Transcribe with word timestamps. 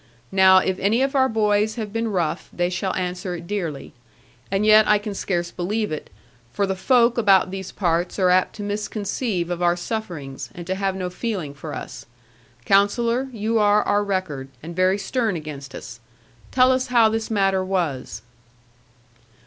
Now, 0.31 0.57
if 0.57 0.79
any 0.79 1.03
of 1.03 1.13
our 1.13 1.29
boys 1.29 1.75
have 1.75 1.93
been 1.93 2.07
rough, 2.07 2.49
they 2.51 2.71
shall 2.71 2.95
answer 2.95 3.35
it 3.35 3.45
dearly. 3.45 3.93
And 4.49 4.65
yet 4.65 4.87
I 4.87 4.97
can 4.97 5.13
scarce 5.13 5.51
believe 5.51 5.91
it. 5.91 6.09
For 6.51 6.65
the 6.65 6.75
folk 6.75 7.19
about 7.19 7.51
these 7.51 7.71
parts 7.71 8.17
are 8.17 8.31
apt 8.31 8.55
to 8.55 8.63
misconceive 8.63 9.51
of 9.51 9.61
our 9.61 9.75
sufferings, 9.75 10.49
and 10.55 10.65
to 10.65 10.73
have 10.73 10.95
no 10.95 11.11
feeling 11.11 11.53
for 11.53 11.75
us. 11.75 12.07
Counsellor, 12.65 13.29
you 13.31 13.59
are 13.59 13.83
our 13.83 14.03
record, 14.03 14.47
and 14.63 14.75
very 14.75 14.97
stern 14.97 15.35
against 15.35 15.75
us; 15.75 15.99
tell 16.49 16.71
us 16.71 16.87
how 16.87 17.07
this 17.07 17.29
matter 17.29 17.63
was.' 17.63 18.23